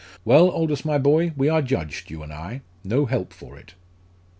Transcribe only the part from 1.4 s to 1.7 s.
are